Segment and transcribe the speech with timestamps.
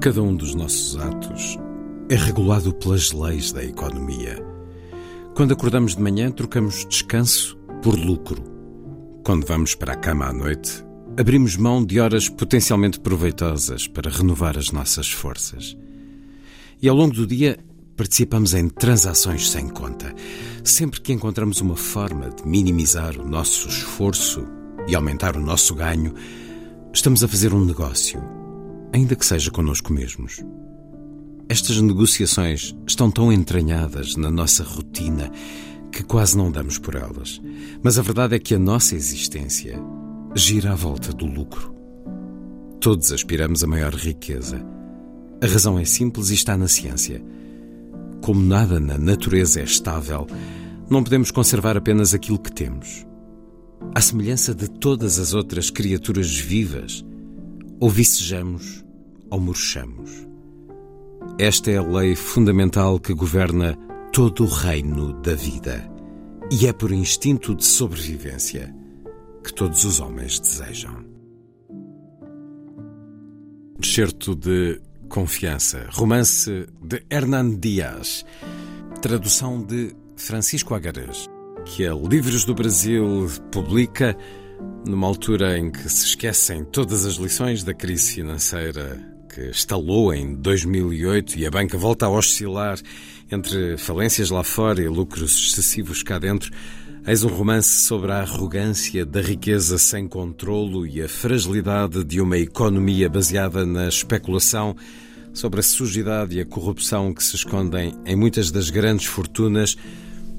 [0.00, 1.58] Cada um dos nossos atos
[2.08, 4.38] é regulado pelas leis da economia.
[5.34, 8.40] Quando acordamos de manhã, trocamos descanso por lucro.
[9.24, 10.84] Quando vamos para a cama à noite,
[11.18, 15.76] abrimos mão de horas potencialmente proveitosas para renovar as nossas forças.
[16.80, 17.58] E ao longo do dia,
[17.96, 20.14] participamos em transações sem conta.
[20.62, 24.46] Sempre que encontramos uma forma de minimizar o nosso esforço
[24.86, 26.14] e aumentar o nosso ganho,
[26.94, 28.37] estamos a fazer um negócio
[28.98, 30.44] ainda que seja connosco mesmos.
[31.48, 35.30] Estas negociações estão tão entranhadas na nossa rotina
[35.92, 37.40] que quase não damos por elas.
[37.82, 39.80] Mas a verdade é que a nossa existência
[40.34, 41.74] gira à volta do lucro.
[42.80, 44.60] Todos aspiramos a maior riqueza.
[45.40, 47.22] A razão é simples e está na ciência.
[48.20, 50.26] Como nada na natureza é estável,
[50.90, 53.06] não podemos conservar apenas aquilo que temos.
[53.94, 57.04] À semelhança de todas as outras criaturas vivas,
[57.80, 58.84] ou vicejamos
[59.30, 60.26] ou murchamos.
[61.38, 63.76] Esta é a lei fundamental que governa
[64.12, 65.88] todo o reino da vida.
[66.50, 68.74] E é por instinto de sobrevivência
[69.44, 71.04] que todos os homens desejam.
[73.82, 78.24] Certo de Confiança, romance de Hernán Dias,
[79.00, 81.26] tradução de Francisco Agarés,
[81.64, 84.16] que a Livros do Brasil publica
[84.86, 90.34] numa altura em que se esquecem todas as lições da crise financeira que estalou em
[90.34, 92.76] 2008 e a banca volta a oscilar
[93.30, 96.50] entre falências lá fora e lucros excessivos cá dentro,
[97.06, 102.36] eis um romance sobre a arrogância da riqueza sem controlo e a fragilidade de uma
[102.36, 104.74] economia baseada na especulação,
[105.32, 109.76] sobre a sujidade e a corrupção que se escondem em muitas das grandes fortunas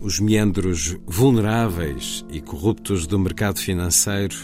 [0.00, 4.36] os meandros vulneráveis e corruptos do mercado financeiro,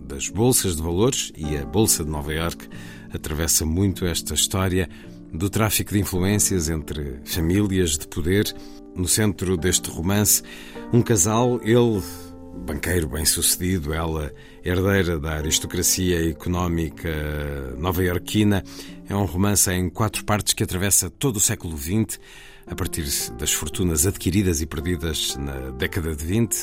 [0.00, 2.68] das bolsas de valores e a Bolsa de Nova Iorque
[3.12, 4.88] atravessa muito esta história
[5.32, 8.54] do tráfico de influências entre famílias de poder.
[8.94, 10.42] No centro deste romance,
[10.92, 12.02] um casal, ele
[12.60, 14.32] banqueiro bem-sucedido, ela
[14.64, 17.08] herdeira da aristocracia económica
[17.78, 18.62] nova-iorquina.
[19.08, 22.18] É um romance em quatro partes que atravessa todo o século XX
[22.66, 23.04] a partir
[23.38, 26.56] das fortunas adquiridas e perdidas na década de 20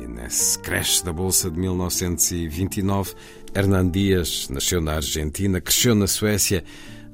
[0.00, 3.14] e nesse crash da Bolsa de 1929.
[3.56, 6.62] Hernán Dias nasceu na Argentina, cresceu na Suécia,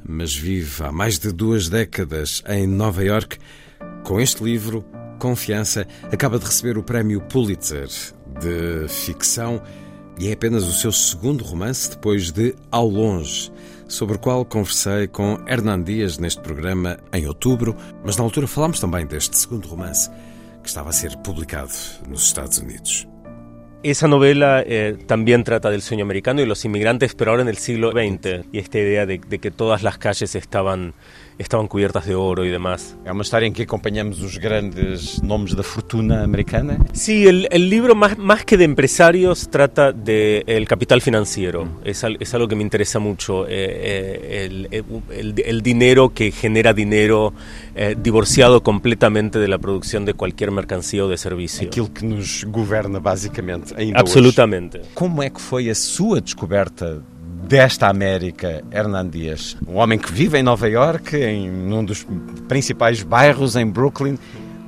[0.04, 3.38] mas vive há mais de duas décadas em Nova York.
[4.02, 4.84] Com este livro,
[5.20, 7.86] Confiança, acaba de receber o prémio Pulitzer
[8.40, 9.62] de ficção
[10.18, 13.52] e é apenas o seu segundo romance depois de Ao Longe
[13.86, 18.80] sobre o qual conversei com Hernán Dias neste programa em outubro, mas na altura falámos
[18.80, 20.10] também deste segundo romance
[20.60, 21.72] que estava a ser publicado
[22.08, 23.06] nos Estados Unidos.
[23.82, 27.56] Esa novela eh, también trata del sueño americano y los inmigrantes, pero ahora en el
[27.56, 30.94] siglo XX, y esta idea de, de que todas las calles estaban
[31.38, 32.96] estavam cubiertas de ouro e demás.
[33.04, 36.78] É uma história em que acompanhamos os grandes nomes da fortuna americana.
[36.92, 41.68] Sí, el, el libro más, más que de empresarios trata del de capital financiero.
[41.84, 43.46] Es, es, algo que me interesa mucho.
[43.46, 44.68] Eh, eh, el,
[45.10, 47.32] el, el, dinero que genera dinero
[47.74, 51.64] eh, divorciado completamente de la producción de cualquier mercancía ou de serviço.
[51.64, 54.78] Aquilo que nos governa basicamente ainda Absolutamente.
[54.78, 54.88] Hoje.
[54.94, 57.02] Como é que foi a sua descoberta
[57.52, 62.06] desta América, Hernán Dias, um homem que vive em Nova York, em um dos
[62.48, 64.16] principais bairros em Brooklyn,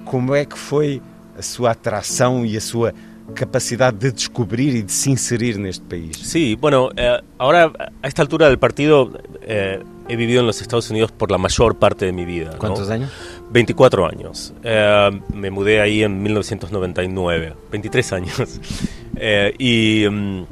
[0.05, 1.01] como é que foi
[1.39, 2.93] a sua atração e a sua
[3.35, 6.19] capacidade de descobrir y de se inserir en este país?
[6.19, 7.73] Sí, bueno, eh, ahora
[8.03, 11.77] a esta altura del partido eh, he vivido en los Estados Unidos por la mayor
[11.77, 12.57] parte de mi vida.
[12.59, 13.11] ¿Cuántos años?
[13.51, 14.53] 24 años.
[14.63, 18.61] Eh, me mudé ahí en 1999, 23 años.
[19.59, 20.07] y...
[20.07, 20.45] Mm,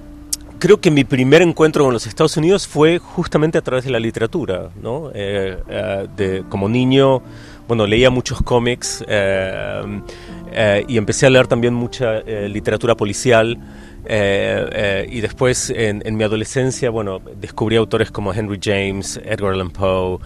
[0.63, 3.99] creo que mi primer encuentro con los Estados Unidos fue justamente a través de la
[3.99, 5.11] literatura, ¿no?
[5.13, 7.21] Eh, eh, como niño,
[7.67, 9.83] bueno, leía muchos cómics eh,
[10.87, 13.59] y empecé a leer también mucha literatura policial.
[14.09, 20.21] y después, en, en, mi adolescencia, bueno, descubrí autores como Henry James, Edgar Allan Poe,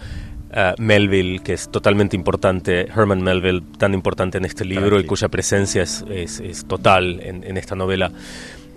[0.51, 5.27] uh, Melville, que es totalmente importante, Herman Melville, tan importante en este libro y cuya
[5.29, 8.11] presencia es, es, es total en, en, esta novela.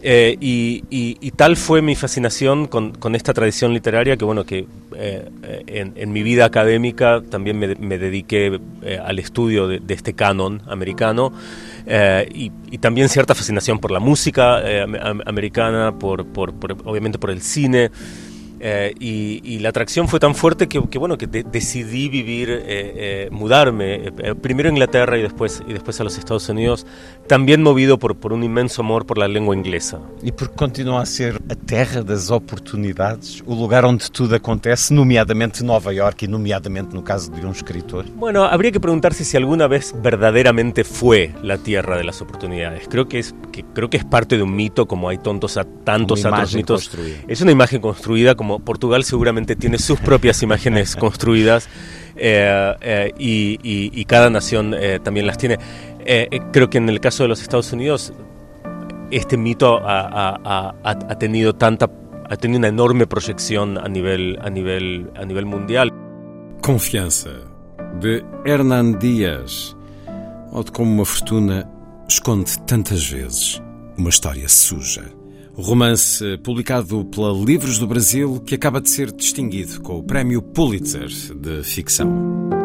[0.02, 4.44] Eh, y, y, y, tal fue mi fascinación con, con, esta tradición literaria que, bueno,
[4.44, 5.28] que eh,
[5.66, 10.14] en, en, mi vida académica también me, me dediqué eh, al estudio de, de, este
[10.14, 11.34] canon americano
[12.32, 14.62] y, y, también cierta fascinación por la música
[15.26, 17.90] americana, por, por, por, obviamente por el cine.
[18.62, 22.50] Eh, y, y, la atracción fue tan fuerte que, que bueno que de, decidí vivir,
[22.50, 26.86] eh, eh, mudarme eh, primero a Inglaterra y después y después a los Estados Unidos,
[27.26, 30.00] también movido por, por um imenso amor por la lengua inglesa.
[30.22, 31.06] E porque continua
[31.50, 37.02] a terra das oportunidades, o lugar onde tudo acontece, nomeadamente Nova York e nomeadamente no
[37.02, 38.04] caso de um escritor.
[38.14, 42.86] Bueno, habría que preguntarse si alguna vez verdaderamente fue la tierra de las oportunidades.
[42.88, 45.64] Creo que es que creo que es parte de un mito, como hay tontos a
[45.64, 46.88] tantos otros mitos.
[46.88, 47.16] Construida.
[47.26, 51.68] Es una imagen construida como Portugal seguramente tiene sus propias imágenes construidas
[52.14, 55.58] eh, eh, y, y, y, cada nación eh, también las tiene.
[56.04, 58.12] Eh, creo que en el caso de los Estados Unidos
[59.10, 61.90] este mito ha, ha, ha, ha, tenido tanta
[62.28, 65.90] ha tenido una enorme proyección a nivel a nivel a nivel mundial.
[66.62, 67.30] Confiança
[68.00, 69.76] de Hernán Dias,
[70.52, 71.68] ou de como uma fortuna
[72.08, 73.60] esconde tantas vezes
[73.96, 75.04] uma história suja.
[75.56, 81.08] Romance publicado pela Livros do Brasil que acaba de ser distinguido com o Prémio Pulitzer
[81.08, 82.59] de Ficção.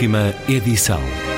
[0.00, 1.29] Última edição.